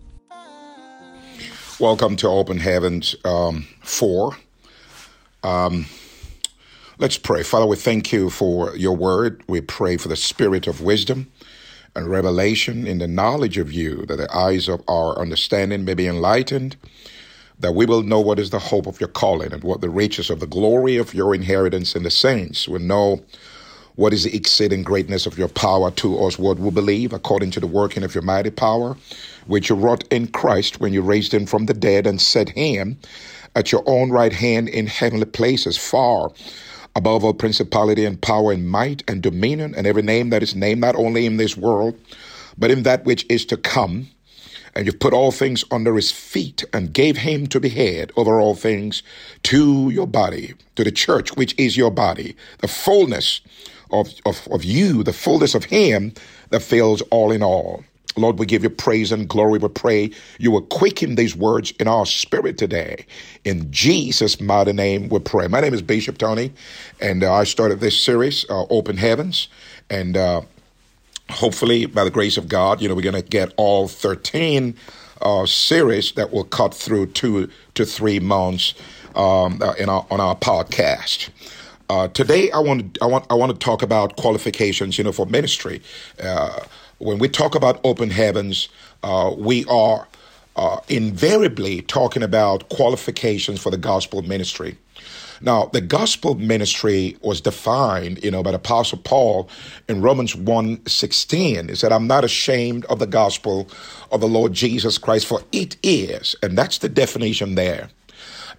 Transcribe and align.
Welcome 1.82 2.16
to 2.18 2.28
Open 2.30 2.60
Heavens 2.60 3.14
um, 3.26 3.68
4. 3.82 4.38
Um, 5.44 5.86
let's 6.98 7.18
pray. 7.18 7.44
Father, 7.44 7.66
we 7.66 7.76
thank 7.76 8.14
you 8.14 8.30
for 8.30 8.74
your 8.78 8.96
word. 8.96 9.44
We 9.48 9.60
pray 9.60 9.98
for 9.98 10.08
the 10.08 10.16
spirit 10.16 10.66
of 10.66 10.80
wisdom 10.80 11.30
and 11.94 12.10
revelation 12.10 12.88
in 12.88 13.00
the 13.00 13.08
knowledge 13.08 13.58
of 13.58 13.72
you, 13.72 14.06
that 14.06 14.16
the 14.16 14.34
eyes 14.34 14.70
of 14.70 14.82
our 14.88 15.20
understanding 15.20 15.84
may 15.84 15.94
be 15.94 16.08
enlightened, 16.08 16.78
that 17.60 17.74
we 17.74 17.86
will 17.86 18.04
know 18.04 18.22
what 18.22 18.40
is 18.40 18.52
the 18.52 18.60
hope 18.60 18.88
of 18.88 19.02
your 19.02 19.10
calling 19.10 19.52
and 19.52 19.64
what 19.64 19.82
the 19.82 19.90
riches 19.90 20.30
of 20.30 20.40
the 20.40 20.48
glory 20.48 20.96
of 20.96 21.14
your 21.14 21.36
inheritance 21.36 21.98
in 21.98 22.04
the 22.04 22.12
saints. 22.12 22.66
We 22.66 22.80
know 22.80 23.26
what 23.98 24.14
is 24.14 24.24
the 24.24 24.36
exceeding 24.36 24.84
greatness 24.84 25.26
of 25.26 25.40
your 25.40 25.48
power 25.48 25.90
to 25.90 26.24
us, 26.24 26.38
what 26.38 26.60
we 26.60 26.70
believe, 26.70 27.14
according 27.14 27.50
to 27.50 27.60
the 27.60 27.66
working 27.66 28.04
of 28.04 28.14
your 28.14 28.22
mighty 28.22 28.52
power, 28.52 28.96
which 29.48 29.70
you 29.70 29.76
wrought 29.76 30.04
in 30.12 30.28
Christ 30.28 30.80
when 30.80 30.94
you 30.94 31.02
raised 31.02 31.34
him 31.34 31.48
from 31.48 31.66
the 31.66 31.74
dead 31.74 32.06
and 32.06 32.22
set 32.22 32.50
him 32.50 33.00
at 33.56 33.72
your 33.72 33.84
own 33.88 34.12
right 34.12 34.32
hand 34.32 34.70
in 34.70 34.86
heavenly 34.86 35.26
places, 35.26 35.78
far 35.78 36.32
above 36.96 37.24
all 37.24 37.34
principality 37.34 38.06
and 38.06 38.22
power 38.22 38.52
and 38.52 38.70
might 38.70 39.04
and 39.08 39.24
dominion 39.24 39.74
and 39.76 39.88
every 39.88 40.04
name 40.04 40.30
that 40.30 40.44
is 40.44 40.56
named, 40.56 40.80
not 40.80 40.96
only 40.96 41.26
in 41.26 41.38
this 41.38 41.58
world, 41.58 42.00
but 42.56 42.70
in 42.70 42.84
that 42.84 43.04
which 43.04 43.26
is 43.30 43.46
to 43.48 43.58
come. 43.58 44.08
And 44.76 44.86
you've 44.86 45.00
put 45.00 45.14
all 45.14 45.32
things 45.32 45.66
under 45.72 45.96
his 45.96 46.12
feet 46.12 46.64
and 46.72 46.94
gave 46.94 47.18
him 47.18 47.48
to 47.48 47.60
be 47.60 47.70
head 47.70 48.12
over 48.16 48.40
all 48.40 48.54
things 48.54 49.02
to 49.44 49.90
your 49.90 50.06
body, 50.06 50.54
to 50.76 50.84
the 50.84 50.92
church, 50.92 51.36
which 51.36 51.56
is 51.58 51.76
your 51.76 51.90
body, 51.90 52.36
the 52.60 52.68
fullness 52.68 53.42
of, 53.92 54.10
of, 54.26 54.48
of 54.52 54.64
you, 54.64 55.04
the 55.04 55.14
fullness 55.14 55.56
of 55.56 55.66
Him 55.66 56.14
that 56.50 56.62
fills 56.62 57.02
all 57.04 57.32
in 57.32 57.44
all. 57.44 57.84
Lord, 58.18 58.40
we 58.40 58.46
give 58.46 58.64
you 58.64 58.70
praise 58.70 59.12
and 59.12 59.28
glory. 59.30 59.60
We 59.60 59.68
pray 59.70 60.12
you 60.40 60.52
will 60.52 60.64
quicken 60.64 61.16
these 61.16 61.36
words 61.36 61.72
in 61.80 61.88
our 61.88 62.06
spirit 62.06 62.58
today. 62.58 63.06
In 63.46 63.72
Jesus' 63.72 64.42
mighty 64.42 64.74
name, 64.74 65.10
we 65.10 65.20
pray. 65.20 65.48
My 65.48 65.62
name 65.62 65.74
is 65.74 65.82
Bishop 65.84 66.18
Tony, 66.18 66.52
and 67.00 67.24
uh, 67.24 67.32
I 67.34 67.44
started 67.44 67.80
this 67.80 68.00
series, 68.00 68.46
uh, 68.50 68.66
Open 68.70 68.98
Heavens, 68.98 69.50
and 69.90 70.18
uh, 70.18 70.42
hopefully, 71.30 71.86
by 71.86 72.04
the 72.04 72.10
grace 72.10 72.38
of 72.38 72.48
God, 72.48 72.82
you 72.82 72.90
know, 72.90 72.96
we're 72.96 73.02
going 73.02 73.22
to 73.22 73.22
get 73.22 73.54
all 73.56 73.88
13 73.88 74.76
uh, 75.22 75.46
series 75.46 76.14
that 76.14 76.32
will 76.32 76.44
cut 76.44 76.74
through 76.74 77.08
two 77.08 77.50
to 77.76 77.86
three 77.86 78.20
months 78.20 78.74
um, 79.16 79.60
uh, 79.62 79.74
in 79.74 79.90
our, 79.90 80.06
on 80.10 80.20
our 80.20 80.36
podcast. 80.36 81.30
Uh, 81.90 82.08
today, 82.10 82.52
I 82.52 82.60
want 82.60 82.98
I 83.02 83.06
want 83.06 83.26
I 83.30 83.36
want 83.36 83.54
to 83.54 83.58
talk 83.58 83.82
about 83.82 84.18
qualifications. 84.18 84.98
You 84.98 85.06
know, 85.06 85.14
for 85.14 85.26
ministry. 85.26 85.82
Uh, 86.22 86.62
when 87.00 87.20
we 87.20 87.30
talk 87.30 87.56
about 87.56 87.80
open 87.84 88.10
heavens, 88.10 88.70
uh, 89.04 89.34
we 89.38 89.64
are 89.66 90.08
uh, 90.56 90.80
invariably 90.90 91.82
talking 91.84 92.24
about 92.24 92.68
qualifications 92.70 93.62
for 93.62 93.70
the 93.70 93.78
gospel 93.78 94.22
ministry. 94.24 94.78
Now, 95.40 95.66
the 95.66 95.82
gospel 95.82 96.34
ministry 96.36 97.16
was 97.22 97.42
defined, 97.42 98.24
you 98.24 98.32
know, 98.32 98.42
by 98.42 98.52
the 98.52 98.58
Apostle 98.58 98.98
Paul 98.98 99.48
in 99.88 100.02
Romans 100.02 100.36
1 100.36 100.88
16. 100.88 101.70
He 101.70 101.76
said, 101.76 101.92
I'm 101.92 102.08
not 102.08 102.24
ashamed 102.24 102.86
of 102.86 103.00
the 103.00 103.06
gospel 103.08 103.70
of 104.12 104.20
the 104.20 104.28
Lord 104.28 104.54
Jesus 104.54 104.98
Christ, 104.98 105.28
for 105.28 105.42
it 105.52 105.78
is, 105.84 106.36
and 106.42 106.58
that's 106.58 106.80
the 106.80 106.90
definition 106.90 107.56
there 107.56 107.90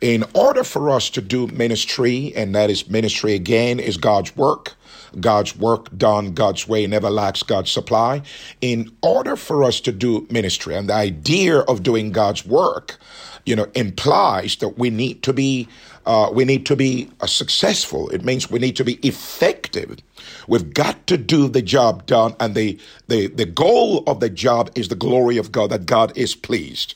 in 0.00 0.24
order 0.34 0.64
for 0.64 0.90
us 0.90 1.10
to 1.10 1.20
do 1.20 1.46
ministry, 1.48 2.32
and 2.36 2.54
that 2.54 2.70
is 2.70 2.88
ministry 2.88 3.34
again, 3.34 3.80
is 3.80 3.96
God's 3.96 4.36
work. 4.36 4.74
God's 5.20 5.56
work 5.56 5.96
done 5.96 6.34
God's 6.34 6.68
way 6.68 6.86
never 6.86 7.10
lacks 7.10 7.42
God's 7.42 7.70
supply. 7.70 8.22
In 8.60 8.92
order 9.02 9.36
for 9.36 9.64
us 9.64 9.80
to 9.80 9.92
do 9.92 10.26
ministry, 10.30 10.74
and 10.74 10.88
the 10.88 10.94
idea 10.94 11.60
of 11.60 11.82
doing 11.82 12.12
God's 12.12 12.44
work, 12.46 12.98
you 13.46 13.56
know, 13.56 13.66
implies 13.74 14.56
that 14.56 14.78
we 14.78 14.90
need 14.90 15.22
to 15.22 15.32
be 15.32 15.68
uh, 16.06 16.30
we 16.32 16.44
need 16.44 16.64
to 16.66 16.76
be 16.76 17.10
uh, 17.20 17.26
successful. 17.26 18.08
It 18.10 18.24
means 18.24 18.50
we 18.50 18.58
need 18.58 18.76
to 18.76 18.84
be 18.84 18.94
effective. 19.06 19.98
We've 20.46 20.72
got 20.72 21.06
to 21.08 21.18
do 21.18 21.48
the 21.48 21.62
job 21.62 22.06
done, 22.06 22.34
and 22.40 22.54
the 22.54 22.78
the 23.08 23.26
the 23.28 23.46
goal 23.46 24.04
of 24.06 24.20
the 24.20 24.30
job 24.30 24.70
is 24.74 24.88
the 24.88 24.94
glory 24.94 25.36
of 25.38 25.52
God. 25.52 25.70
That 25.70 25.86
God 25.86 26.16
is 26.16 26.34
pleased. 26.34 26.94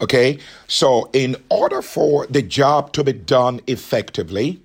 Okay, 0.00 0.38
so 0.66 1.10
in 1.12 1.36
order 1.50 1.82
for 1.82 2.26
the 2.28 2.40
job 2.40 2.92
to 2.94 3.04
be 3.04 3.12
done 3.12 3.60
effectively, 3.66 4.58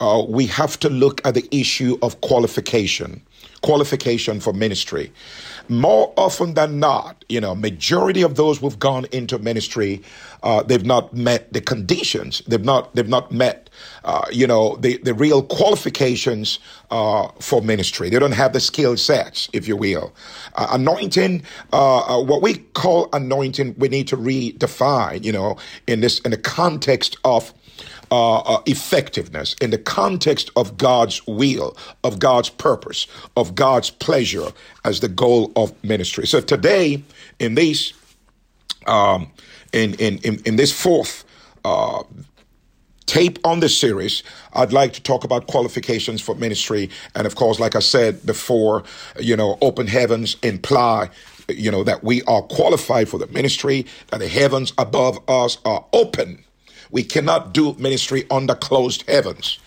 uh, 0.00 0.24
we 0.28 0.46
have 0.46 0.78
to 0.80 0.90
look 0.90 1.24
at 1.24 1.34
the 1.34 1.48
issue 1.52 1.96
of 2.02 2.20
qualification, 2.20 3.22
qualification 3.62 4.40
for 4.40 4.52
ministry. 4.52 5.12
More 5.68 6.12
often 6.16 6.54
than 6.54 6.78
not, 6.78 7.24
you 7.28 7.40
know, 7.40 7.54
majority 7.54 8.22
of 8.22 8.36
those 8.36 8.58
who've 8.58 8.78
gone 8.78 9.06
into 9.12 9.38
ministry, 9.38 10.02
uh, 10.42 10.62
they've 10.62 10.84
not 10.84 11.14
met 11.14 11.52
the 11.52 11.60
conditions. 11.60 12.42
They've 12.46 12.64
not 12.64 12.94
they've 12.94 13.08
not 13.08 13.32
met, 13.32 13.70
uh, 14.04 14.26
you 14.30 14.46
know, 14.46 14.76
the 14.76 14.98
the 14.98 15.14
real 15.14 15.42
qualifications 15.42 16.58
uh, 16.90 17.28
for 17.40 17.62
ministry. 17.62 18.10
They 18.10 18.18
don't 18.18 18.32
have 18.32 18.52
the 18.52 18.60
skill 18.60 18.96
sets, 18.96 19.48
if 19.52 19.66
you 19.66 19.76
will. 19.76 20.14
Uh, 20.54 20.68
anointing, 20.70 21.42
uh, 21.72 21.98
uh, 21.98 22.22
what 22.22 22.42
we 22.42 22.58
call 22.74 23.08
anointing, 23.12 23.74
we 23.78 23.88
need 23.88 24.08
to 24.08 24.16
redefine. 24.16 25.24
You 25.24 25.32
know, 25.32 25.56
in 25.86 26.00
this 26.00 26.20
in 26.20 26.30
the 26.30 26.38
context 26.38 27.16
of 27.24 27.52
uh, 28.10 28.38
uh, 28.38 28.62
effectiveness 28.66 29.54
in 29.60 29.70
the 29.70 29.78
context 29.78 30.50
of 30.56 30.76
God's 30.76 31.26
will, 31.26 31.76
of 32.04 32.18
God's 32.18 32.48
purpose, 32.48 33.06
of 33.36 33.54
God's 33.54 33.90
pleasure 33.90 34.48
as 34.84 35.00
the 35.00 35.08
goal 35.08 35.52
of 35.56 35.72
ministry. 35.82 36.26
So 36.26 36.40
today, 36.40 37.02
in 37.38 37.54
these, 37.54 37.92
um, 38.86 39.30
in, 39.72 39.94
in, 39.94 40.18
in, 40.18 40.40
in 40.44 40.56
this 40.56 40.72
fourth 40.72 41.24
uh, 41.64 42.02
tape 43.06 43.38
on 43.44 43.60
this 43.60 43.78
series, 43.78 44.22
I'd 44.52 44.72
like 44.72 44.92
to 44.94 45.02
talk 45.02 45.24
about 45.24 45.46
qualifications 45.46 46.20
for 46.20 46.34
ministry. 46.34 46.90
And 47.14 47.26
of 47.26 47.34
course, 47.34 47.58
like 47.58 47.76
I 47.76 47.80
said 47.80 48.24
before, 48.24 48.84
you 49.18 49.36
know, 49.36 49.58
open 49.60 49.86
heavens 49.86 50.36
imply 50.42 51.10
you 51.48 51.70
know 51.70 51.84
that 51.84 52.02
we 52.02 52.22
are 52.22 52.42
qualified 52.42 53.08
for 53.08 53.18
the 53.18 53.26
ministry 53.28 53.86
that 54.08 54.18
the 54.18 54.28
heavens 54.28 54.72
above 54.78 55.18
us 55.28 55.58
are 55.64 55.84
open 55.92 56.44
we 56.90 57.02
cannot 57.02 57.52
do 57.52 57.74
ministry 57.78 58.24
under 58.30 58.54
closed 58.54 59.08
heavens. 59.08 59.58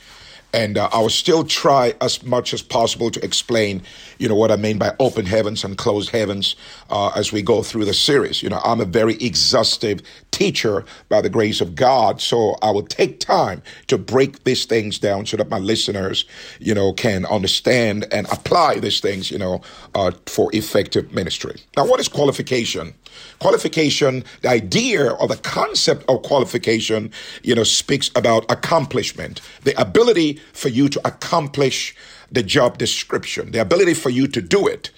And 0.52 0.80
uh, 0.80 0.90
I 0.91 1.00
will 1.00 1.09
still 1.09 1.44
try 1.44 1.94
as 2.02 2.24
much 2.24 2.53
as 2.56 2.63
possible 2.63 3.12
to 3.12 3.24
explain, 3.24 3.84
you 4.18 4.28
know, 4.28 4.35
what 4.35 4.52
I 4.52 4.56
mean 4.56 4.80
by 4.80 4.96
open 5.00 5.28
heavens 5.28 5.63
and 5.63 5.78
closed 5.78 6.09
heavens 6.09 6.56
uh, 6.90 7.12
as 7.16 7.31
we 7.31 7.44
go 7.44 7.62
through 7.62 7.85
the 7.85 7.94
series. 7.94 8.41
You 8.41 8.50
know, 8.50 8.59
I'm 8.63 8.81
a 8.81 8.85
very 8.85 9.13
exhaustive 9.16 10.02
teacher 10.31 10.85
by 11.09 11.22
the 11.22 11.29
grace 11.29 11.62
of 11.62 11.75
God, 11.75 12.22
so 12.22 12.56
I 12.62 12.72
will 12.72 12.84
take 12.84 13.19
time 13.19 13.62
to 13.88 13.97
break 13.97 14.44
these 14.44 14.66
things 14.66 15.00
down 15.00 15.25
so 15.25 15.38
that 15.38 15.50
my 15.50 15.59
listeners, 15.59 16.25
you 16.59 16.73
know, 16.73 16.94
can 16.94 17.25
understand 17.25 18.06
and 18.12 18.28
apply 18.31 18.79
these 18.79 19.00
things, 19.00 19.31
you 19.31 19.38
know, 19.38 19.62
uh, 19.95 20.12
for 20.25 20.50
effective 20.53 21.13
ministry. 21.13 21.62
Now, 21.75 21.86
what 21.86 22.00
is 22.00 22.07
qualification? 22.07 22.94
Qualification, 23.39 24.24
the 24.42 24.50
idea 24.50 25.12
or 25.12 25.27
the 25.27 25.38
concept 25.38 26.09
of 26.09 26.21
qualification, 26.21 27.12
you 27.44 27.56
know, 27.56 27.63
speaks 27.63 28.12
about 28.15 28.50
accomplishment, 28.51 29.42
the 29.63 29.80
ability 29.80 30.39
for 30.54 30.69
you 30.69 30.89
to 30.89 31.07
accomplish 31.07 31.95
the 32.31 32.44
job 32.44 32.77
description, 32.77 33.51
the 33.51 33.59
ability 33.59 33.94
for 33.94 34.09
you 34.09 34.27
to 34.27 34.42
do 34.42 34.68
it. 34.68 34.92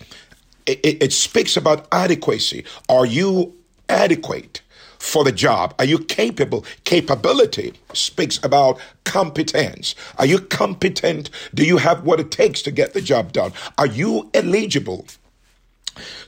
It, 0.66 0.80
it, 0.84 1.04
it 1.04 1.14
speaks 1.14 1.58
about 1.58 1.88
adequacy. 1.92 2.66
Are 2.90 3.06
you 3.06 3.56
adequate? 3.90 4.61
For 5.02 5.24
the 5.24 5.32
job? 5.32 5.74
Are 5.80 5.86
you 5.86 5.98
capable? 5.98 6.64
Capability 6.84 7.74
speaks 7.92 8.40
about 8.44 8.80
competence. 9.04 9.96
Are 10.20 10.28
you 10.28 10.40
competent? 10.40 11.32
Do 11.56 11.66
you 11.66 11.78
have 11.78 12.04
what 12.04 12.20
it 12.20 12.30
takes 12.30 12.62
to 12.62 12.72
get 12.72 12.94
the 12.94 13.02
job 13.02 13.34
done? 13.34 13.52
Are 13.80 13.88
you 13.88 14.30
eligible? 14.34 15.08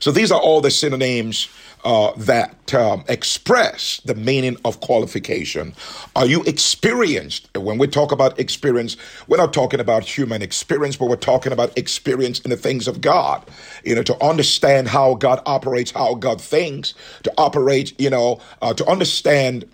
So 0.00 0.10
these 0.10 0.32
are 0.32 0.40
all 0.40 0.60
the 0.60 0.72
synonyms 0.72 1.48
uh, 1.84 2.12
that 2.16 2.74
um, 2.74 3.04
express 3.08 4.00
the 4.04 4.14
meaning 4.14 4.56
of 4.64 4.80
qualification. 4.80 5.74
Are 6.16 6.26
you 6.26 6.42
experienced? 6.44 7.48
When 7.56 7.78
we 7.78 7.86
talk 7.86 8.10
about 8.12 8.38
experience, 8.40 8.96
we're 9.28 9.36
not 9.36 9.52
talking 9.52 9.80
about 9.80 10.04
human 10.04 10.42
experience, 10.42 10.96
but 10.96 11.08
we're 11.08 11.16
talking 11.16 11.52
about 11.52 11.76
experience 11.76 12.40
in 12.40 12.50
the 12.50 12.56
things 12.56 12.88
of 12.88 13.00
God. 13.00 13.44
You 13.84 13.94
know, 13.94 14.02
to 14.02 14.24
understand 14.24 14.88
how 14.88 15.14
God 15.14 15.42
operates, 15.46 15.90
how 15.90 16.14
God 16.14 16.40
thinks, 16.40 16.94
to 17.22 17.32
operate, 17.38 17.98
you 18.00 18.10
know, 18.10 18.40
uh, 18.62 18.74
to 18.74 18.86
understand 18.86 19.68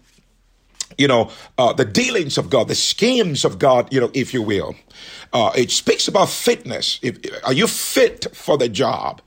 you 1.01 1.09
know, 1.09 1.31
uh, 1.57 1.73
the 1.73 1.85
dealings 1.87 2.37
of 2.37 2.51
God, 2.51 2.69
the 2.69 2.75
schemes 2.75 3.45
of 3.47 3.59
God, 3.59 3.91
you 3.91 4.01
know, 4.01 4.11
if 4.13 4.35
you 4.35 4.43
will. 4.43 4.77
Uh, 5.33 5.51
it 5.57 5.71
speaks 5.71 6.07
about 6.09 6.29
fitness. 6.29 6.99
If, 7.01 7.19
are 7.43 7.55
you 7.55 7.67
fit 7.67 8.27
for 8.37 8.59
the 8.59 8.69
job? 8.69 9.23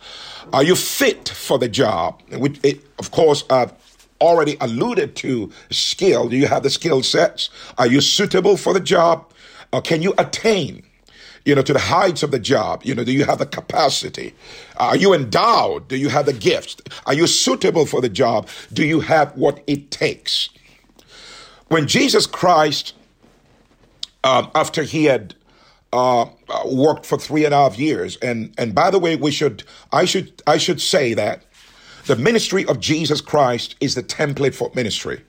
Are 0.53 0.63
you 0.63 0.75
fit 0.75 1.29
for 1.29 1.57
the 1.57 1.67
job? 1.67 2.21
Which, 2.31 2.59
it, 2.63 2.85
of 2.99 3.09
course, 3.09 3.43
I've 3.49 3.73
already 4.21 4.55
alluded 4.61 5.15
to 5.17 5.51
skill. 5.71 6.29
Do 6.29 6.37
you 6.37 6.45
have 6.45 6.61
the 6.61 6.69
skill 6.69 7.01
sets? 7.01 7.49
Are 7.79 7.87
you 7.87 8.01
suitable 8.01 8.55
for 8.55 8.71
the 8.73 8.79
job? 8.79 9.31
Or 9.71 9.81
can 9.81 10.03
you 10.03 10.13
attain? 10.19 10.83
you 11.45 11.53
know, 11.53 11.61
to 11.61 11.73
the 11.73 11.79
heights 11.79 12.23
of 12.23 12.31
the 12.31 12.39
job? 12.39 12.83
You 12.85 12.95
know, 12.95 13.03
do 13.03 13.11
you 13.11 13.25
have 13.25 13.39
the 13.39 13.45
capacity? 13.45 14.33
Are 14.77 14.95
you 14.95 15.13
endowed? 15.13 15.89
Do 15.89 15.97
you 15.97 16.07
have 16.07 16.25
the 16.25 16.31
gifts? 16.31 16.77
Are 17.05 17.13
you 17.13 17.27
suitable 17.27 17.85
for 17.85 17.99
the 17.99 18.07
job? 18.07 18.47
Do 18.71 18.85
you 18.85 19.01
have 19.01 19.35
what 19.35 19.61
it 19.67 19.91
takes? 19.91 20.49
When 21.73 21.87
Jesus 21.87 22.27
Christ, 22.27 22.93
um, 24.23 24.51
after 24.53 24.83
he 24.83 25.05
had 25.05 25.33
uh, 25.91 26.27
worked 26.67 27.03
for 27.03 27.17
three 27.17 27.45
and 27.45 27.51
a 27.51 27.57
half 27.57 27.79
years, 27.79 28.15
and 28.17 28.53
and 28.59 28.75
by 28.75 28.91
the 28.91 28.99
way, 28.99 29.15
we 29.15 29.31
should 29.31 29.63
I 29.91 30.05
should 30.05 30.43
I 30.45 30.57
should 30.57 30.79
say 30.79 31.15
that 31.15 31.45
the 32.05 32.15
ministry 32.15 32.63
of 32.65 32.79
Jesus 32.79 33.21
Christ 33.21 33.75
is 33.79 33.95
the 33.95 34.03
template 34.03 34.53
for 34.53 34.71
ministry. 34.75 35.23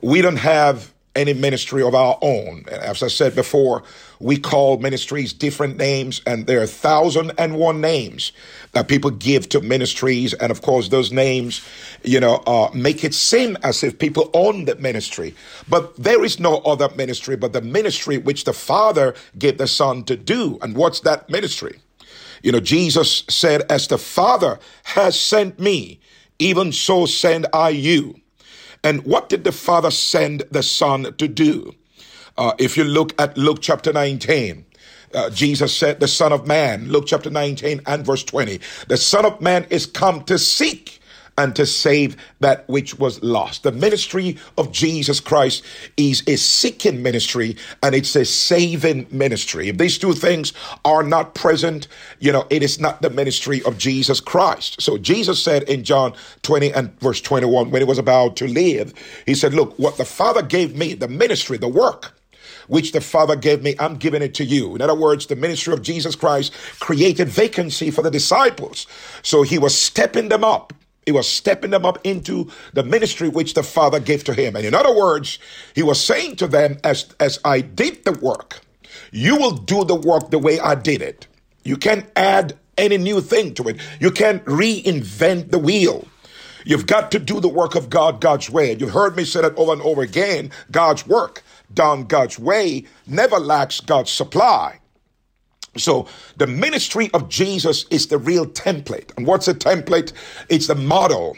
We 0.00 0.22
don't 0.22 0.38
have 0.38 0.90
any 1.14 1.34
ministry 1.34 1.82
of 1.82 1.94
our 1.94 2.18
own. 2.22 2.64
As 2.70 3.02
I 3.02 3.08
said 3.08 3.34
before, 3.34 3.82
we 4.20 4.36
call 4.38 4.76
ministries 4.76 5.32
different 5.32 5.78
names, 5.78 6.20
and 6.26 6.46
there 6.46 6.60
are 6.62 6.66
thousand 6.66 7.32
and 7.38 7.56
one 7.56 7.80
names 7.80 8.32
that 8.72 8.86
people 8.86 9.10
give 9.10 9.48
to 9.48 9.60
ministries. 9.62 10.34
And 10.34 10.52
of 10.52 10.60
course, 10.60 10.88
those 10.88 11.10
names, 11.10 11.66
you 12.04 12.20
know, 12.20 12.36
uh, 12.46 12.70
make 12.74 13.02
it 13.02 13.14
seem 13.14 13.56
as 13.62 13.82
if 13.82 13.98
people 13.98 14.30
own 14.34 14.66
the 14.66 14.76
ministry. 14.76 15.34
But 15.68 15.96
there 15.96 16.22
is 16.22 16.38
no 16.38 16.58
other 16.58 16.90
ministry 16.96 17.34
but 17.36 17.54
the 17.54 17.62
ministry 17.62 18.18
which 18.18 18.44
the 18.44 18.52
Father 18.52 19.14
gave 19.38 19.56
the 19.56 19.66
Son 19.66 20.04
to 20.04 20.16
do. 20.16 20.58
And 20.60 20.76
what's 20.76 21.00
that 21.00 21.30
ministry? 21.30 21.80
You 22.42 22.52
know, 22.52 22.60
Jesus 22.60 23.24
said, 23.28 23.62
As 23.70 23.88
the 23.88 23.98
Father 23.98 24.58
has 24.84 25.18
sent 25.18 25.58
me, 25.58 25.98
even 26.38 26.72
so 26.72 27.06
send 27.06 27.46
I 27.54 27.70
you. 27.70 28.20
And 28.84 29.04
what 29.04 29.28
did 29.28 29.44
the 29.44 29.52
Father 29.52 29.90
send 29.90 30.42
the 30.50 30.62
Son 30.62 31.14
to 31.16 31.28
do? 31.28 31.74
Uh, 32.40 32.54
if 32.58 32.74
you 32.74 32.84
look 32.84 33.12
at 33.20 33.36
Luke 33.36 33.58
chapter 33.60 33.92
19, 33.92 34.64
uh, 35.12 35.28
Jesus 35.28 35.76
said, 35.76 36.00
the 36.00 36.08
Son 36.08 36.32
of 36.32 36.46
Man, 36.46 36.88
Luke 36.88 37.04
chapter 37.06 37.28
19 37.28 37.82
and 37.84 38.06
verse 38.06 38.24
20, 38.24 38.58
the 38.88 38.96
Son 38.96 39.26
of 39.26 39.42
Man 39.42 39.66
is 39.68 39.84
come 39.84 40.24
to 40.24 40.38
seek 40.38 41.02
and 41.36 41.54
to 41.54 41.66
save 41.66 42.16
that 42.40 42.66
which 42.66 42.98
was 42.98 43.22
lost. 43.22 43.62
The 43.62 43.72
ministry 43.72 44.38
of 44.56 44.72
Jesus 44.72 45.20
Christ 45.20 45.62
is 45.98 46.22
a 46.26 46.36
seeking 46.36 47.02
ministry 47.02 47.58
and 47.82 47.94
it's 47.94 48.16
a 48.16 48.24
saving 48.24 49.06
ministry. 49.10 49.68
If 49.68 49.76
these 49.76 49.98
two 49.98 50.14
things 50.14 50.54
are 50.86 51.02
not 51.02 51.34
present, 51.34 51.88
you 52.20 52.32
know, 52.32 52.46
it 52.48 52.62
is 52.62 52.80
not 52.80 53.02
the 53.02 53.10
ministry 53.10 53.62
of 53.64 53.76
Jesus 53.76 54.18
Christ. 54.18 54.80
So 54.80 54.96
Jesus 54.96 55.42
said 55.42 55.64
in 55.64 55.84
John 55.84 56.14
20 56.40 56.72
and 56.72 56.98
verse 57.00 57.20
21, 57.20 57.70
when 57.70 57.82
he 57.82 57.86
was 57.86 57.98
about 57.98 58.36
to 58.36 58.46
leave, 58.46 58.94
he 59.26 59.34
said, 59.34 59.52
Look, 59.52 59.78
what 59.78 59.98
the 59.98 60.06
Father 60.06 60.40
gave 60.40 60.74
me, 60.74 60.94
the 60.94 61.08
ministry, 61.08 61.58
the 61.58 61.68
work, 61.68 62.14
which 62.70 62.92
the 62.92 63.00
Father 63.00 63.36
gave 63.36 63.62
me, 63.62 63.74
I'm 63.78 63.96
giving 63.96 64.22
it 64.22 64.32
to 64.34 64.44
you. 64.44 64.74
In 64.74 64.80
other 64.80 64.94
words, 64.94 65.26
the 65.26 65.36
ministry 65.36 65.74
of 65.74 65.82
Jesus 65.82 66.14
Christ 66.14 66.52
created 66.78 67.28
vacancy 67.28 67.90
for 67.90 68.02
the 68.02 68.10
disciples. 68.10 68.86
So 69.22 69.42
he 69.42 69.58
was 69.58 69.76
stepping 69.76 70.28
them 70.28 70.44
up 70.44 70.72
he 71.06 71.12
was 71.12 71.28
stepping 71.28 71.70
them 71.70 71.84
up 71.84 71.98
into 72.04 72.50
the 72.74 72.84
ministry 72.84 73.28
which 73.28 73.54
the 73.54 73.62
Father 73.62 73.98
gave 73.98 74.22
to 74.24 74.34
him. 74.34 74.54
And 74.54 74.64
in 74.64 74.74
other 74.74 74.94
words, 74.94 75.38
he 75.74 75.82
was 75.82 75.98
saying 75.98 76.36
to 76.36 76.46
them, 76.46 76.78
as, 76.84 77.12
as 77.18 77.40
I 77.44 77.62
did 77.62 78.04
the 78.04 78.12
work, 78.12 78.60
you 79.10 79.36
will 79.36 79.52
do 79.52 79.82
the 79.84 79.94
work 79.94 80.30
the 80.30 80.38
way 80.38 80.60
I 80.60 80.74
did 80.74 81.02
it. 81.02 81.26
You 81.64 81.78
can't 81.78 82.08
add 82.14 82.56
any 82.78 82.98
new 82.98 83.20
thing 83.20 83.54
to 83.54 83.68
it. 83.68 83.80
You 83.98 84.10
can't 84.10 84.44
reinvent 84.44 85.50
the 85.50 85.58
wheel. 85.58 86.06
You've 86.64 86.86
got 86.86 87.10
to 87.12 87.18
do 87.18 87.40
the 87.40 87.48
work 87.48 87.74
of 87.74 87.90
God 87.90 88.20
God's 88.20 88.50
way. 88.50 88.76
You've 88.76 88.90
heard 88.90 89.16
me 89.16 89.24
say 89.24 89.40
that 89.40 89.56
over 89.56 89.72
and 89.72 89.82
over 89.82 90.02
again. 90.02 90.50
God's 90.70 91.06
work 91.06 91.42
done 91.74 92.04
God's 92.04 92.38
way 92.38 92.84
never 93.06 93.38
lacks 93.38 93.80
God's 93.80 94.10
supply. 94.10 94.80
So 95.76 96.08
the 96.36 96.46
ministry 96.46 97.10
of 97.14 97.28
Jesus 97.28 97.84
is 97.90 98.08
the 98.08 98.18
real 98.18 98.46
template. 98.46 99.16
And 99.16 99.26
what's 99.26 99.46
a 99.46 99.54
template? 99.54 100.12
It's 100.48 100.66
the 100.66 100.74
model. 100.74 101.36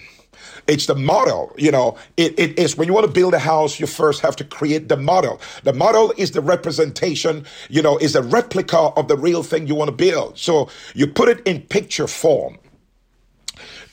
It's 0.66 0.86
the 0.86 0.94
model. 0.94 1.54
You 1.58 1.70
know, 1.70 1.98
it, 2.16 2.38
it 2.38 2.58
is 2.58 2.76
when 2.76 2.88
you 2.88 2.94
want 2.94 3.06
to 3.06 3.12
build 3.12 3.34
a 3.34 3.38
house, 3.38 3.78
you 3.78 3.86
first 3.86 4.22
have 4.22 4.36
to 4.36 4.44
create 4.44 4.88
the 4.88 4.96
model. 4.96 5.40
The 5.64 5.72
model 5.72 6.14
is 6.16 6.30
the 6.30 6.40
representation, 6.40 7.44
you 7.68 7.82
know, 7.82 7.98
is 7.98 8.14
a 8.14 8.22
replica 8.22 8.78
of 8.78 9.08
the 9.08 9.16
real 9.16 9.42
thing 9.42 9.66
you 9.66 9.74
want 9.74 9.88
to 9.88 9.96
build. 9.96 10.38
So 10.38 10.70
you 10.94 11.06
put 11.06 11.28
it 11.28 11.46
in 11.46 11.62
picture 11.62 12.06
form. 12.06 12.58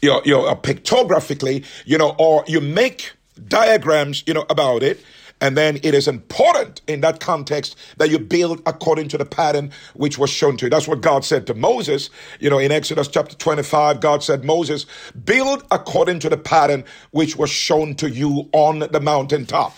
You 0.02 0.10
know, 0.10 0.22
you 0.24 0.34
know, 0.34 0.46
uh, 0.46 0.56
pictographically, 0.56 1.66
you 1.86 1.98
know, 1.98 2.16
or 2.18 2.46
you 2.48 2.62
make 2.62 3.12
diagrams, 3.48 4.24
you 4.26 4.34
know, 4.34 4.46
about 4.50 4.84
it 4.84 5.04
and 5.42 5.58
then 5.58 5.78
it 5.84 5.94
is 5.94 6.08
important 6.08 6.82
in 6.88 7.02
that 7.02 7.20
context 7.20 7.78
that 7.98 8.10
you 8.10 8.20
build 8.20 8.62
according 8.66 9.08
to 9.10 9.18
the 9.18 9.26
pattern 9.26 9.72
which 9.96 10.18
was 10.18 10.30
shown 10.30 10.58
to 10.58 10.66
you. 10.66 10.70
That's 10.70 10.88
what 10.88 11.02
God 11.02 11.24
said 11.24 11.48
to 11.48 11.54
Moses. 11.54 12.10
You 12.40 12.50
know, 12.50 12.60
in 12.60 12.72
Exodus 12.72 13.08
chapter 13.08 13.36
25, 13.36 14.02
God 14.02 14.24
said, 14.24 14.44
Moses, 14.44 14.86
build 15.26 15.66
according 15.72 16.20
to 16.20 16.30
the 16.30 16.38
pattern 16.38 16.84
which 17.12 17.38
was 17.38 17.50
shown 17.50 17.96
to 17.96 18.10
you 18.10 18.50
on 18.52 18.80
the 18.80 19.00
mountaintop. 19.00 19.76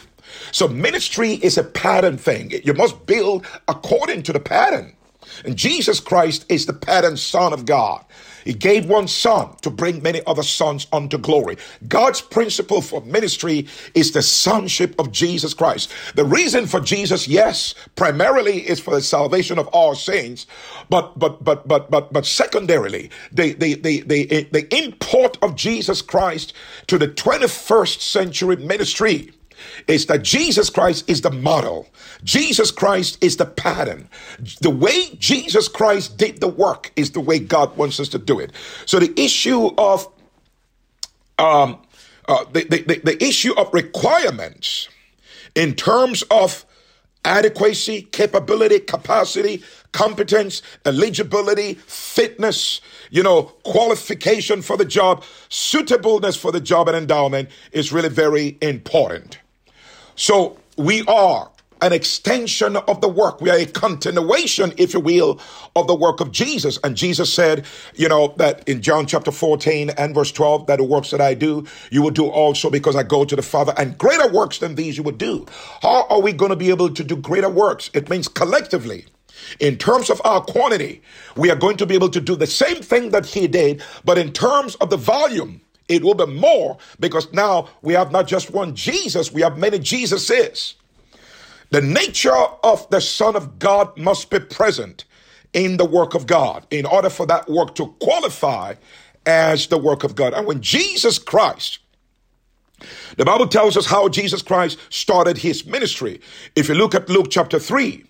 So 0.51 0.67
ministry 0.67 1.33
is 1.33 1.57
a 1.57 1.63
pattern 1.63 2.17
thing. 2.17 2.51
You 2.63 2.73
must 2.73 3.05
build 3.05 3.45
according 3.67 4.23
to 4.23 4.33
the 4.33 4.39
pattern. 4.39 4.95
And 5.45 5.57
Jesus 5.57 5.99
Christ 5.99 6.45
is 6.49 6.65
the 6.65 6.73
pattern 6.73 7.17
son 7.17 7.53
of 7.53 7.65
God. 7.65 8.03
He 8.43 8.53
gave 8.53 8.85
one 8.85 9.07
son 9.07 9.55
to 9.61 9.69
bring 9.69 10.01
many 10.01 10.21
other 10.25 10.43
sons 10.43 10.87
unto 10.91 11.17
glory. 11.17 11.57
God's 11.87 12.21
principle 12.21 12.81
for 12.81 13.01
ministry 13.01 13.67
is 13.93 14.11
the 14.11 14.21
sonship 14.21 14.97
of 14.99 15.11
Jesus 15.11 15.53
Christ. 15.53 15.91
The 16.15 16.25
reason 16.25 16.67
for 16.67 16.79
Jesus, 16.79 17.27
yes, 17.27 17.73
primarily 17.95 18.67
is 18.67 18.79
for 18.79 18.95
the 18.95 19.01
salvation 19.01 19.59
of 19.59 19.67
all 19.67 19.95
saints, 19.95 20.47
but 20.89 21.17
but 21.17 21.43
but 21.43 21.67
but 21.67 21.89
but 21.89 22.11
but 22.11 22.25
secondarily, 22.25 23.09
the 23.31 23.53
the 23.53 23.75
the 23.75 24.01
the, 24.01 24.47
the 24.51 24.75
import 24.75 25.37
of 25.41 25.55
Jesus 25.55 26.01
Christ 26.01 26.53
to 26.87 26.97
the 26.97 27.07
21st 27.07 28.01
century 28.01 28.55
ministry 28.57 29.31
is 29.87 30.05
that 30.07 30.23
Jesus 30.23 30.69
Christ 30.69 31.09
is 31.09 31.21
the 31.21 31.31
model. 31.31 31.87
Jesus 32.23 32.71
Christ 32.71 33.23
is 33.23 33.37
the 33.37 33.45
pattern. 33.45 34.09
The 34.61 34.69
way 34.69 35.15
Jesus 35.19 35.67
Christ 35.67 36.17
did 36.17 36.39
the 36.39 36.47
work 36.47 36.91
is 36.95 37.11
the 37.11 37.19
way 37.19 37.39
God 37.39 37.75
wants 37.77 37.99
us 37.99 38.09
to 38.09 38.19
do 38.19 38.39
it. 38.39 38.51
So 38.85 38.99
the 38.99 39.13
issue 39.19 39.67
of 39.77 40.07
um, 41.39 41.81
uh, 42.27 42.45
the, 42.51 42.63
the, 42.65 43.01
the 43.03 43.23
issue 43.23 43.53
of 43.55 43.73
requirements 43.73 44.87
in 45.55 45.73
terms 45.73 46.23
of 46.31 46.65
adequacy, 47.25 48.03
capability, 48.03 48.79
capacity, 48.79 49.63
competence, 49.91 50.61
eligibility, 50.85 51.75
fitness, 51.75 52.81
you 53.09 53.21
know, 53.21 53.43
qualification 53.63 54.61
for 54.61 54.77
the 54.77 54.85
job, 54.85 55.23
suitableness 55.49 56.35
for 56.35 56.51
the 56.51 56.61
job 56.61 56.87
and 56.87 56.97
endowment 56.97 57.49
is 57.71 57.91
really 57.91 58.09
very 58.09 58.57
important. 58.61 59.39
So 60.15 60.57
we 60.77 61.03
are 61.07 61.51
an 61.81 61.93
extension 61.93 62.75
of 62.75 63.01
the 63.01 63.09
work. 63.09 63.41
We 63.41 63.49
are 63.49 63.57
a 63.57 63.65
continuation, 63.65 64.71
if 64.77 64.93
you 64.93 64.99
will, 64.99 65.39
of 65.75 65.87
the 65.87 65.95
work 65.95 66.19
of 66.21 66.31
Jesus. 66.31 66.77
And 66.83 66.95
Jesus 66.95 67.33
said, 67.33 67.65
you 67.95 68.07
know, 68.07 68.35
that 68.37 68.67
in 68.69 68.81
John 68.81 69.07
chapter 69.07 69.31
14 69.31 69.89
and 69.91 70.13
verse 70.13 70.31
12, 70.31 70.67
that 70.67 70.77
the 70.77 70.83
works 70.83 71.09
that 71.09 71.21
I 71.21 71.33
do, 71.33 71.65
you 71.89 72.03
will 72.03 72.11
do 72.11 72.27
also 72.27 72.69
because 72.69 72.95
I 72.95 73.03
go 73.03 73.25
to 73.25 73.35
the 73.35 73.41
Father, 73.41 73.73
and 73.77 73.97
greater 73.97 74.31
works 74.31 74.59
than 74.59 74.75
these 74.75 74.97
you 74.97 75.03
will 75.03 75.11
do. 75.11 75.45
How 75.81 76.05
are 76.07 76.21
we 76.21 76.33
going 76.33 76.51
to 76.51 76.55
be 76.55 76.69
able 76.69 76.93
to 76.93 77.03
do 77.03 77.15
greater 77.15 77.49
works? 77.49 77.89
It 77.93 78.09
means 78.09 78.27
collectively. 78.27 79.05
In 79.59 79.77
terms 79.77 80.11
of 80.11 80.21
our 80.23 80.41
quantity, 80.41 81.01
we 81.35 81.49
are 81.49 81.55
going 81.55 81.77
to 81.77 81.87
be 81.87 81.95
able 81.95 82.09
to 82.09 82.21
do 82.21 82.35
the 82.35 82.45
same 82.45 82.81
thing 82.83 83.09
that 83.09 83.25
he 83.25 83.47
did, 83.47 83.81
but 84.05 84.19
in 84.19 84.31
terms 84.33 84.75
of 84.75 84.91
the 84.91 84.97
volume, 84.97 85.61
it 85.91 86.03
will 86.03 86.15
be 86.15 86.25
more 86.25 86.77
because 86.99 87.31
now 87.33 87.69
we 87.81 87.93
have 87.93 88.11
not 88.11 88.27
just 88.27 88.51
one 88.51 88.75
Jesus, 88.75 89.31
we 89.31 89.41
have 89.41 89.57
many 89.57 89.79
Jesuses. 89.79 90.75
The 91.69 91.81
nature 91.81 92.33
of 92.63 92.89
the 92.89 93.01
Son 93.01 93.35
of 93.35 93.59
God 93.59 93.97
must 93.97 94.29
be 94.29 94.39
present 94.39 95.05
in 95.53 95.77
the 95.77 95.85
work 95.85 96.15
of 96.15 96.27
God 96.27 96.65
in 96.71 96.85
order 96.85 97.09
for 97.09 97.25
that 97.27 97.49
work 97.49 97.75
to 97.75 97.87
qualify 97.99 98.75
as 99.25 99.67
the 99.67 99.77
work 99.77 100.03
of 100.03 100.15
God. 100.15 100.33
And 100.33 100.47
when 100.47 100.61
Jesus 100.61 101.19
Christ 101.19 101.79
The 103.17 103.25
Bible 103.25 103.47
tells 103.47 103.77
us 103.77 103.85
how 103.85 104.09
Jesus 104.09 104.41
Christ 104.41 104.77
started 104.89 105.37
his 105.37 105.65
ministry. 105.65 106.21
If 106.55 106.69
you 106.69 106.75
look 106.75 106.95
at 106.95 107.09
Luke 107.09 107.27
chapter 107.29 107.59
3 107.59 108.03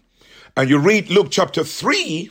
and 0.56 0.70
you 0.70 0.78
read 0.78 1.10
Luke 1.10 1.28
chapter 1.30 1.64
3 1.64 2.30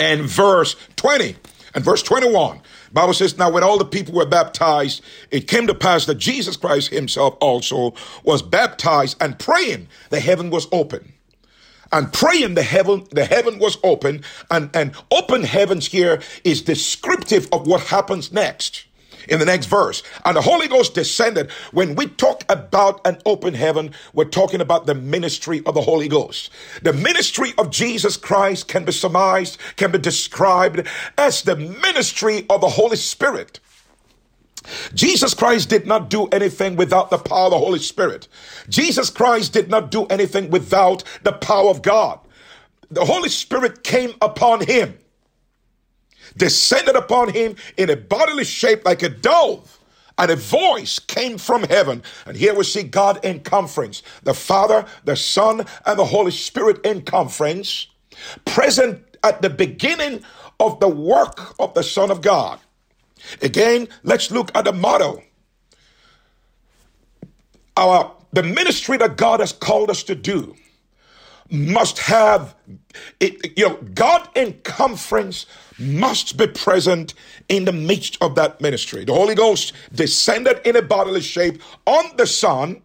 and 0.00 0.22
verse 0.22 0.76
20 0.96 1.36
and 1.74 1.84
verse 1.84 2.02
21, 2.02 2.60
Bible 2.92 3.14
says, 3.14 3.38
Now 3.38 3.50
when 3.50 3.62
all 3.62 3.78
the 3.78 3.84
people 3.84 4.14
were 4.14 4.26
baptized, 4.26 5.02
it 5.30 5.48
came 5.48 5.66
to 5.66 5.74
pass 5.74 6.06
that 6.06 6.16
Jesus 6.16 6.56
Christ 6.56 6.90
himself 6.90 7.36
also 7.40 7.94
was 8.24 8.42
baptized 8.42 9.16
and 9.20 9.38
praying, 9.38 9.88
the 10.10 10.20
heaven 10.20 10.50
was 10.50 10.66
open. 10.72 11.12
And 11.90 12.12
praying 12.12 12.54
the 12.54 12.62
heaven, 12.62 13.06
the 13.10 13.26
heaven 13.26 13.58
was 13.58 13.76
open, 13.84 14.22
and, 14.50 14.74
and 14.74 14.94
open 15.10 15.42
heavens 15.42 15.86
here 15.86 16.22
is 16.42 16.62
descriptive 16.62 17.48
of 17.52 17.66
what 17.66 17.82
happens 17.82 18.32
next 18.32 18.86
in 19.28 19.38
the 19.38 19.44
next 19.44 19.66
verse. 19.66 20.02
And 20.24 20.36
the 20.36 20.42
Holy 20.42 20.68
Ghost 20.68 20.94
descended. 20.94 21.50
When 21.72 21.94
we 21.94 22.06
talk 22.06 22.44
about 22.48 23.06
an 23.06 23.18
open 23.26 23.54
heaven, 23.54 23.92
we're 24.12 24.24
talking 24.24 24.60
about 24.60 24.86
the 24.86 24.94
ministry 24.94 25.62
of 25.66 25.74
the 25.74 25.82
Holy 25.82 26.08
Ghost. 26.08 26.50
The 26.82 26.92
ministry 26.92 27.52
of 27.58 27.70
Jesus 27.70 28.16
Christ 28.16 28.68
can 28.68 28.84
be 28.84 28.92
surmised, 28.92 29.58
can 29.76 29.92
be 29.92 29.98
described 29.98 30.86
as 31.18 31.42
the 31.42 31.56
ministry 31.56 32.46
of 32.50 32.60
the 32.60 32.68
Holy 32.68 32.96
Spirit. 32.96 33.60
Jesus 34.94 35.34
Christ 35.34 35.68
did 35.68 35.86
not 35.86 36.08
do 36.08 36.26
anything 36.28 36.76
without 36.76 37.10
the 37.10 37.18
power 37.18 37.46
of 37.46 37.50
the 37.52 37.58
Holy 37.58 37.80
Spirit. 37.80 38.28
Jesus 38.68 39.10
Christ 39.10 39.52
did 39.52 39.68
not 39.68 39.90
do 39.90 40.06
anything 40.06 40.50
without 40.50 41.02
the 41.24 41.32
power 41.32 41.68
of 41.68 41.82
God. 41.82 42.20
The 42.90 43.04
Holy 43.04 43.28
Spirit 43.28 43.82
came 43.82 44.14
upon 44.20 44.64
him 44.66 44.98
descended 46.36 46.96
upon 46.96 47.32
him 47.32 47.56
in 47.76 47.90
a 47.90 47.96
bodily 47.96 48.44
shape 48.44 48.84
like 48.84 49.02
a 49.02 49.08
dove. 49.08 49.78
And 50.18 50.30
a 50.30 50.36
voice 50.36 50.98
came 50.98 51.38
from 51.38 51.64
heaven. 51.64 52.02
And 52.26 52.36
here 52.36 52.54
we 52.54 52.64
see 52.64 52.82
God 52.82 53.24
in 53.24 53.40
conference 53.40 54.02
the 54.22 54.34
Father, 54.34 54.84
the 55.04 55.16
Son, 55.16 55.66
and 55.86 55.98
the 55.98 56.04
Holy 56.04 56.30
Spirit 56.30 56.84
in 56.84 57.02
conference, 57.02 57.88
present 58.44 59.02
at 59.24 59.42
the 59.42 59.50
beginning 59.50 60.22
of 60.60 60.78
the 60.80 60.88
work 60.88 61.58
of 61.58 61.74
the 61.74 61.82
Son 61.82 62.10
of 62.10 62.20
God. 62.20 62.60
Again, 63.40 63.88
let's 64.02 64.30
look 64.30 64.50
at 64.54 64.64
the 64.64 64.72
motto. 64.72 65.22
Our 67.76 68.14
the 68.32 68.42
ministry 68.42 68.96
that 68.98 69.16
God 69.16 69.40
has 69.40 69.52
called 69.52 69.90
us 69.90 70.02
to 70.04 70.14
do 70.14 70.56
must 71.52 71.98
have 71.98 72.54
it, 73.20 73.58
you 73.58 73.68
know, 73.68 73.76
God 73.94 74.28
in 74.34 74.54
conference 74.62 75.46
must 75.78 76.36
be 76.36 76.46
present 76.46 77.14
in 77.48 77.64
the 77.64 77.72
midst 77.72 78.18
of 78.20 78.34
that 78.36 78.60
ministry. 78.60 79.04
The 79.04 79.14
Holy 79.14 79.34
Ghost 79.34 79.72
descended 79.94 80.60
in 80.64 80.76
a 80.76 80.82
bodily 80.82 81.20
shape 81.20 81.62
on 81.86 82.16
the 82.16 82.26
Son, 82.26 82.82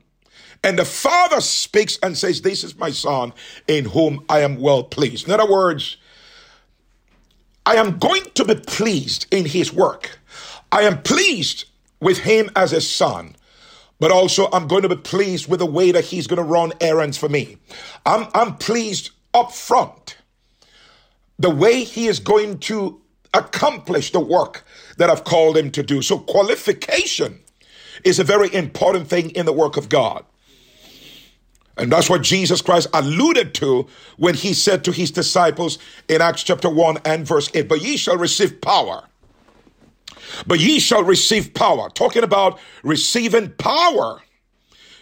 and 0.64 0.78
the 0.78 0.86
Father 0.86 1.42
speaks 1.42 1.98
and 2.04 2.18
says, 2.18 2.42
This 2.42 2.64
is 2.64 2.78
my 2.78 2.92
Son 2.92 3.34
in 3.68 3.86
whom 3.86 4.26
I 4.30 4.42
am 4.42 4.60
well 4.60 4.84
pleased. 4.84 5.28
In 5.28 5.34
other 5.34 5.50
words, 5.50 5.98
I 7.66 7.76
am 7.76 7.98
going 7.98 8.24
to 8.36 8.46
be 8.46 8.56
pleased 8.56 9.28
in 9.32 9.46
his 9.46 9.74
work. 9.74 10.20
I 10.72 10.84
am 10.84 11.02
pleased 11.02 11.66
with 12.00 12.20
him 12.20 12.50
as 12.56 12.74
a 12.74 12.82
son 12.82 13.36
but 14.00 14.12
also 14.12 14.50
I'm 14.52 14.68
going 14.68 14.84
to 14.84 14.90
be 14.90 14.96
pleased 14.96 15.48
with 15.48 15.60
the 15.60 15.66
way 15.66 15.92
that 15.92 16.06
he's 16.06 16.28
going 16.28 16.38
to 16.38 16.44
run 16.44 16.74
errands 16.82 17.18
for 17.18 17.30
me. 17.30 17.58
I'm, 18.06 18.28
I'm 18.34 18.58
pleased 18.58 19.12
up 19.34 19.52
front 19.52 20.18
the 21.40 21.50
way 21.50 21.84
he 21.84 22.08
is 22.08 22.20
going 22.20 22.60
to 22.60 23.02
accomplish 23.34 24.12
the 24.12 24.20
work 24.20 24.66
that 24.98 25.10
I've 25.10 25.24
called 25.24 25.58
him 25.58 25.72
to 25.72 25.84
do. 25.84 26.02
So 26.02 26.18
qualification 26.20 27.40
is 28.04 28.20
a 28.20 28.24
very 28.24 28.54
important 28.54 29.08
thing 29.08 29.32
in 29.32 29.46
the 29.46 29.54
work 29.54 29.78
of 29.78 29.90
God. 29.90 30.26
And 31.78 31.92
that's 31.92 32.10
what 32.10 32.24
Jesus 32.24 32.62
Christ 32.62 32.88
alluded 32.94 33.54
to 33.56 33.86
when 34.18 34.34
he 34.34 34.54
said 34.54 34.84
to 34.86 34.92
his 34.92 35.12
disciples 35.12 35.78
in 36.08 36.22
Acts 36.22 36.42
chapter 36.42 36.70
1 36.70 37.00
and 37.06 37.28
verse 37.28 37.52
8, 37.54 37.68
But 37.68 37.84
ye 37.84 37.98
shall 37.98 38.18
receive 38.18 38.62
power 38.62 39.04
but 40.46 40.60
ye 40.60 40.80
shall 40.80 41.04
receive 41.04 41.54
power. 41.54 41.90
Talking 41.90 42.24
about 42.24 42.60
receiving 42.84 43.52
power. 43.52 44.22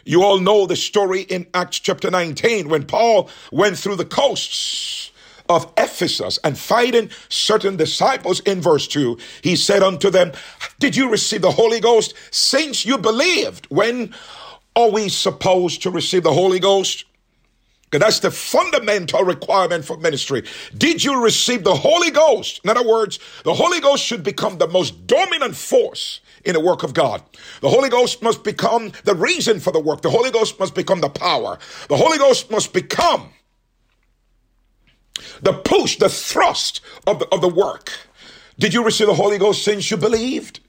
You 0.05 0.24
all 0.24 0.39
know 0.39 0.67
the 0.67 0.75
story 0.75 1.22
in 1.22 1.48
Acts 1.53 1.79
chapter 1.79 2.12
19 2.12 2.70
when 2.70 2.86
Paul 2.86 3.29
went 3.51 3.77
through 3.77 3.96
the 3.96 4.05
coasts 4.05 5.12
of 5.50 5.72
Ephesus 5.77 6.39
and 6.44 6.58
fighting 6.58 7.10
certain 7.29 7.75
disciples 7.75 8.39
in 8.41 8.62
verse 8.62 8.88
2. 8.88 9.17
He 9.41 9.55
said 9.55 9.84
unto 9.84 10.10
them, 10.10 10.32
Did 10.79 10.96
you 10.96 11.10
receive 11.10 11.41
the 11.41 11.51
Holy 11.51 11.79
Ghost 11.79 12.13
since 12.32 12.86
you 12.86 12.98
believed? 12.98 13.67
When 13.70 14.13
are 14.75 14.91
we 14.91 15.10
supposed 15.10 15.82
to 15.84 15.91
receive 15.91 16.24
the 16.24 16.34
Holy 16.34 16.60
Ghost? 16.60 17.05
That's 17.99 18.19
the 18.19 18.31
fundamental 18.31 19.23
requirement 19.23 19.85
for 19.85 19.97
ministry. 19.97 20.43
Did 20.77 21.03
you 21.03 21.21
receive 21.23 21.63
the 21.63 21.75
Holy 21.75 22.11
Ghost? 22.11 22.61
In 22.63 22.69
other 22.69 22.87
words, 22.87 23.19
the 23.43 23.53
Holy 23.53 23.79
Ghost 23.79 24.03
should 24.03 24.23
become 24.23 24.57
the 24.57 24.67
most 24.67 25.07
dominant 25.07 25.55
force 25.55 26.21
in 26.43 26.53
the 26.53 26.59
work 26.59 26.83
of 26.83 26.93
God. 26.93 27.21
The 27.61 27.69
Holy 27.69 27.89
Ghost 27.89 28.21
must 28.21 28.43
become 28.43 28.91
the 29.03 29.15
reason 29.15 29.59
for 29.59 29.71
the 29.71 29.79
work. 29.79 30.01
The 30.01 30.09
Holy 30.09 30.31
Ghost 30.31 30.59
must 30.59 30.75
become 30.75 31.01
the 31.01 31.09
power. 31.09 31.57
The 31.89 31.97
Holy 31.97 32.17
Ghost 32.17 32.51
must 32.51 32.73
become 32.73 33.29
the 35.41 35.53
push, 35.53 35.97
the 35.97 36.09
thrust 36.09 36.81
of 37.07 37.19
the, 37.19 37.27
of 37.29 37.41
the 37.41 37.47
work. 37.47 37.91
Did 38.57 38.73
you 38.73 38.83
receive 38.83 39.07
the 39.07 39.13
Holy 39.13 39.37
Ghost 39.37 39.63
since 39.63 39.89
you 39.91 39.97
believed? 39.97 40.59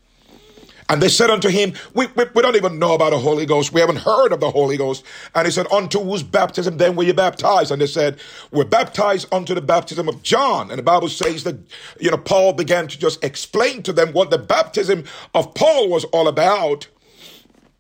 And 0.89 1.03
they 1.03 1.09
said 1.09 1.31
unto 1.31 1.49
him, 1.49 1.73
we, 1.95 2.07
we, 2.15 2.27
we, 2.33 2.43
don't 2.43 2.55
even 2.55 2.79
know 2.79 2.95
about 2.95 3.11
the 3.11 3.19
Holy 3.19 3.45
Ghost. 3.45 3.73
We 3.73 3.81
haven't 3.81 3.99
heard 3.99 4.33
of 4.33 4.39
the 4.39 4.51
Holy 4.51 4.77
Ghost. 4.77 5.05
And 5.35 5.45
he 5.47 5.51
said, 5.51 5.67
Unto 5.73 6.01
whose 6.01 6.23
baptism 6.23 6.77
then 6.77 6.95
were 6.95 7.03
you 7.03 7.15
baptized? 7.15 7.73
And 7.73 7.83
they 7.83 7.87
said, 7.87 8.21
We're 8.53 8.65
baptized 8.65 9.27
unto 9.33 9.55
the 9.55 9.61
baptism 9.61 10.09
of 10.09 10.23
John. 10.23 10.71
And 10.71 10.79
the 10.79 10.85
Bible 10.85 11.09
says 11.09 11.43
that, 11.45 11.57
you 11.99 12.11
know, 12.11 12.19
Paul 12.19 12.53
began 12.53 12.87
to 12.87 12.99
just 12.99 13.23
explain 13.25 13.83
to 13.83 13.93
them 13.93 14.13
what 14.13 14.31
the 14.31 14.39
baptism 14.39 15.05
of 15.35 15.55
Paul 15.55 15.89
was 15.89 16.05
all 16.05 16.29
about. 16.29 16.87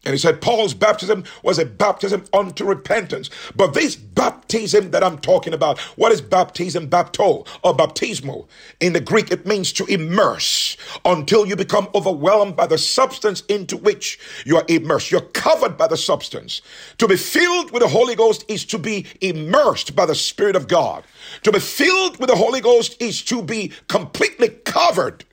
And 0.06 0.14
he 0.14 0.18
said 0.18 0.40
Paul's 0.40 0.72
baptism 0.72 1.24
was 1.42 1.58
a 1.58 1.66
baptism 1.66 2.26
unto 2.32 2.64
repentance. 2.64 3.28
But 3.56 3.74
this 3.74 3.96
baptism 3.96 4.92
that 4.92 5.02
I'm 5.02 5.18
talking 5.18 5.52
about, 5.52 5.80
what 5.96 6.12
is 6.12 6.20
baptism? 6.20 6.88
Bapto 6.88 7.44
or 7.64 7.76
baptismo. 7.76 8.46
In 8.78 8.92
the 8.92 9.00
Greek, 9.00 9.32
it 9.32 9.46
means 9.46 9.72
to 9.72 9.84
immerse 9.86 10.76
until 11.04 11.44
you 11.44 11.56
become 11.56 11.88
overwhelmed 11.92 12.54
by 12.54 12.68
the 12.68 12.78
substance 12.78 13.40
into 13.48 13.76
which 13.76 14.20
you 14.44 14.56
are 14.56 14.64
immersed. 14.68 15.10
You're 15.10 15.22
covered 15.22 15.76
by 15.76 15.88
the 15.88 15.96
substance. 15.96 16.62
To 16.98 17.08
be 17.08 17.16
filled 17.16 17.72
with 17.72 17.82
the 17.82 17.88
Holy 17.88 18.14
Ghost 18.14 18.44
is 18.46 18.64
to 18.66 18.78
be 18.78 19.06
immersed 19.20 19.96
by 19.96 20.06
the 20.06 20.14
Spirit 20.14 20.54
of 20.54 20.68
God. 20.68 21.02
To 21.42 21.50
be 21.50 21.58
filled 21.58 22.20
with 22.20 22.28
the 22.28 22.36
Holy 22.36 22.60
Ghost 22.60 23.02
is 23.02 23.22
to 23.24 23.42
be 23.42 23.72
completely 23.88 24.50
covered. 24.50 25.24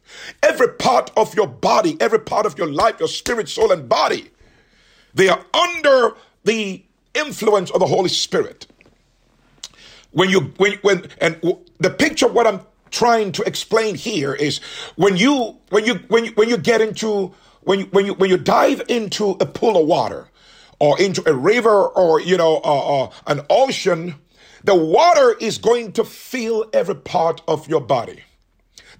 Every 0.41 0.69
part 0.69 1.11
of 1.15 1.35
your 1.35 1.47
body, 1.47 1.95
every 1.99 2.19
part 2.19 2.47
of 2.47 2.57
your 2.57 2.71
life, 2.71 2.99
your 2.99 3.07
spirit, 3.07 3.49
soul, 3.49 3.71
and 3.71 3.87
body 3.87 4.31
they 5.13 5.29
are 5.29 5.43
under 5.53 6.15
the 6.43 6.83
influence 7.13 7.71
of 7.71 7.79
the 7.79 7.85
Holy 7.85 8.09
Spirit. 8.09 8.67
When 10.11 10.29
you, 10.29 10.53
when, 10.57 10.73
when, 10.81 11.07
and 11.19 11.39
the 11.79 11.89
picture 11.89 12.27
of 12.27 12.33
what 12.33 12.47
I'm 12.47 12.61
trying 12.91 13.31
to 13.33 13.43
explain 13.43 13.95
here 13.95 14.33
is 14.33 14.59
when 14.95 15.17
you, 15.17 15.57
when 15.69 15.85
you, 15.85 15.95
when 16.07 16.25
you, 16.25 16.31
when 16.31 16.49
you 16.49 16.57
get 16.57 16.81
into, 16.81 17.33
when 17.61 17.79
you, 17.79 17.85
when 17.87 18.05
you, 18.05 18.13
when 18.13 18.29
you 18.29 18.37
dive 18.37 18.83
into 18.89 19.31
a 19.39 19.45
pool 19.45 19.81
of 19.81 19.87
water 19.87 20.27
or 20.79 20.99
into 21.01 21.27
a 21.27 21.33
river 21.33 21.87
or, 21.87 22.21
you 22.21 22.37
know, 22.37 22.61
uh, 22.63 23.03
uh, 23.03 23.11
an 23.27 23.41
ocean, 23.49 24.15
the 24.63 24.75
water 24.75 25.35
is 25.39 25.57
going 25.57 25.91
to 25.93 26.03
fill 26.03 26.65
every 26.73 26.95
part 26.95 27.41
of 27.47 27.67
your 27.67 27.81
body. 27.81 28.21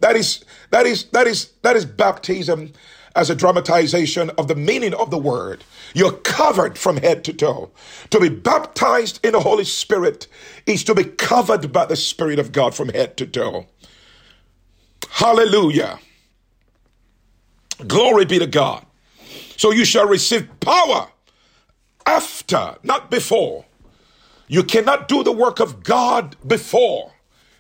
That 0.04 0.18
is, 0.18 0.44
that 0.72 0.86
is, 0.86 1.06
that 1.12 1.28
is, 1.28 1.52
that 1.62 1.78
is 1.78 1.86
baptism 1.86 2.74
as 3.16 3.30
a 3.30 3.36
dramatization 3.36 4.32
of 4.32 4.50
the 4.50 4.56
meaning 4.56 4.94
of 4.94 5.12
the 5.12 5.18
word. 5.18 5.64
You're 5.94 6.12
covered 6.12 6.78
from 6.78 6.98
head 6.98 7.24
to 7.24 7.32
toe. 7.32 7.72
To 8.10 8.20
be 8.20 8.28
baptized 8.28 9.26
in 9.26 9.32
the 9.32 9.40
Holy 9.40 9.64
Spirit 9.64 10.28
is 10.66 10.84
to 10.84 10.94
be 10.94 11.06
covered 11.06 11.72
by 11.72 11.86
the 11.86 11.96
Spirit 11.96 12.38
of 12.38 12.52
God 12.52 12.76
from 12.76 12.90
head 12.90 13.16
to 13.16 13.26
toe. 13.26 13.68
Hallelujah. 15.10 16.00
Glory 17.88 18.26
be 18.26 18.40
to 18.40 18.48
God. 18.48 18.86
So 19.56 19.72
you 19.72 19.86
shall 19.86 20.10
receive 20.10 20.50
power 20.60 21.08
after, 22.06 22.76
not 22.84 23.10
before. 23.10 23.64
You 24.50 24.64
cannot 24.64 25.08
do 25.08 25.24
the 25.24 25.32
work 25.32 25.62
of 25.62 25.82
God 25.82 26.36
before 26.46 27.12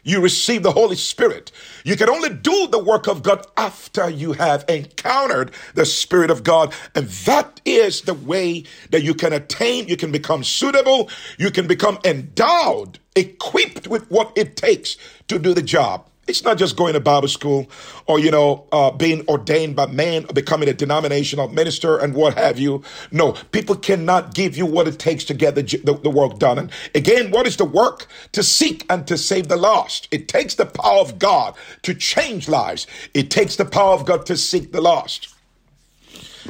you 0.03 0.21
receive 0.21 0.63
the 0.63 0.71
Holy 0.71 0.95
Spirit. 0.95 1.51
You 1.83 1.95
can 1.95 2.09
only 2.09 2.29
do 2.29 2.67
the 2.67 2.83
work 2.83 3.07
of 3.07 3.23
God 3.23 3.45
after 3.57 4.09
you 4.09 4.33
have 4.33 4.65
encountered 4.67 5.51
the 5.73 5.85
Spirit 5.85 6.29
of 6.29 6.43
God. 6.43 6.73
And 6.93 7.07
that 7.07 7.61
is 7.65 8.01
the 8.01 8.13
way 8.13 8.65
that 8.91 9.03
you 9.03 9.13
can 9.13 9.33
attain, 9.33 9.87
you 9.87 9.97
can 9.97 10.11
become 10.11 10.43
suitable, 10.43 11.09
you 11.37 11.51
can 11.51 11.67
become 11.67 11.99
endowed, 12.03 12.99
equipped 13.15 13.87
with 13.87 14.09
what 14.11 14.31
it 14.35 14.55
takes 14.55 14.97
to 15.27 15.39
do 15.39 15.53
the 15.53 15.61
job. 15.61 16.09
It's 16.25 16.43
not 16.43 16.57
just 16.57 16.77
going 16.77 16.93
to 16.93 17.01
Bible 17.01 17.27
school 17.27 17.69
or, 18.05 18.17
you 18.17 18.31
know, 18.31 18.65
uh, 18.71 18.91
being 18.91 19.27
ordained 19.27 19.75
by 19.75 19.87
man, 19.87 20.23
or 20.23 20.33
becoming 20.33 20.69
a 20.69 20.73
denominational 20.73 21.49
minister 21.49 21.97
and 21.97 22.13
what 22.13 22.37
have 22.37 22.57
you. 22.57 22.81
No, 23.11 23.33
people 23.51 23.75
cannot 23.75 24.33
give 24.33 24.55
you 24.55 24.65
what 24.65 24.87
it 24.87 24.99
takes 24.99 25.25
to 25.25 25.33
get 25.33 25.55
the, 25.55 25.63
the, 25.63 25.93
the 26.01 26.09
work 26.09 26.39
done. 26.39 26.57
And 26.59 26.71
again, 26.95 27.29
what 27.31 27.45
is 27.45 27.57
the 27.57 27.65
work? 27.65 28.07
To 28.31 28.41
seek 28.41 28.85
and 28.89 29.05
to 29.07 29.17
save 29.17 29.49
the 29.49 29.57
lost. 29.57 30.07
It 30.11 30.29
takes 30.29 30.55
the 30.55 30.65
power 30.65 30.99
of 30.99 31.19
God 31.19 31.55
to 31.81 31.93
change 31.93 32.47
lives. 32.47 32.87
It 33.13 33.29
takes 33.29 33.57
the 33.57 33.65
power 33.65 33.93
of 33.93 34.05
God 34.05 34.25
to 34.27 34.37
seek 34.37 34.71
the 34.71 34.81
lost. 34.81 35.27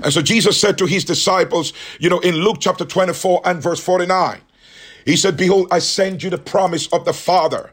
And 0.03 0.13
so 0.13 0.21
Jesus 0.21 0.59
said 0.59 0.77
to 0.79 0.85
his 0.85 1.03
disciples, 1.03 1.73
you 1.99 2.09
know, 2.09 2.19
in 2.19 2.35
Luke 2.35 2.57
chapter 2.59 2.85
24 2.85 3.41
and 3.45 3.61
verse 3.61 3.79
49, 3.79 4.41
he 5.05 5.17
said, 5.17 5.35
Behold, 5.35 5.67
I 5.71 5.79
send 5.79 6.23
you 6.23 6.29
the 6.29 6.37
promise 6.37 6.87
of 6.87 7.05
the 7.05 7.13
Father. 7.13 7.71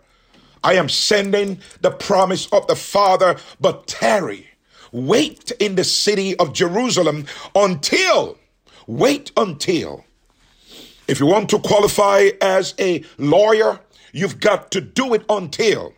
I 0.63 0.75
am 0.75 0.89
sending 0.89 1.61
the 1.81 1.91
promise 1.91 2.47
of 2.53 2.67
the 2.67 2.77
Father, 2.77 3.37
but 3.61 3.87
tarry. 3.87 4.47
Wait 4.93 5.53
in 5.61 5.77
the 5.77 5.85
city 5.85 6.37
of 6.37 6.53
Jerusalem 6.53 7.27
until, 7.55 8.39
wait 8.87 9.31
until. 9.37 10.05
If 11.07 11.21
you 11.21 11.27
want 11.27 11.49
to 11.51 11.59
qualify 11.59 12.31
as 12.41 12.75
a 12.79 13.05
lawyer, 13.19 13.81
you've 14.13 14.41
got 14.41 14.71
to 14.73 14.81
do 14.81 15.15
it 15.15 15.25
until. 15.29 15.95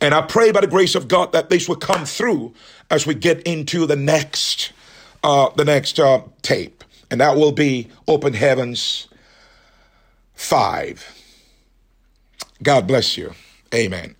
And 0.00 0.12
I 0.12 0.22
pray 0.22 0.52
by 0.52 0.60
the 0.60 0.66
grace 0.66 0.94
of 0.94 1.08
God 1.08 1.32
that 1.32 1.48
this 1.48 1.68
will 1.68 1.76
come 1.76 2.04
through 2.04 2.52
as 2.90 3.06
we 3.06 3.14
get 3.14 3.40
into 3.42 3.86
the 3.86 3.96
next, 3.96 4.72
uh, 5.24 5.48
the 5.56 5.64
next 5.64 5.98
uh, 5.98 6.22
tape, 6.42 6.84
and 7.10 7.20
that 7.20 7.36
will 7.36 7.52
be 7.52 7.88
Open 8.06 8.34
Heavens 8.34 9.08
Five. 10.34 11.25
God 12.62 12.86
bless 12.86 13.16
you. 13.16 13.32
Amen. 13.74 14.14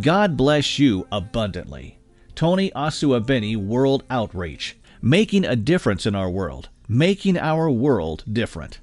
God 0.00 0.36
bless 0.36 0.78
you 0.78 1.08
abundantly. 1.10 1.98
Tony 2.34 2.70
Osuobeni 2.70 3.56
World 3.56 4.04
Outreach, 4.08 4.78
making 5.02 5.44
a 5.44 5.56
difference 5.56 6.06
in 6.06 6.14
our 6.14 6.30
world, 6.30 6.68
making 6.88 7.36
our 7.36 7.68
world 7.70 8.22
different. 8.32 8.80